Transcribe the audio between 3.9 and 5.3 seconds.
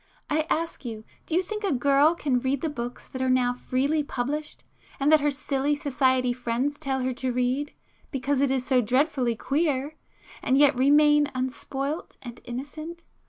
published, and that her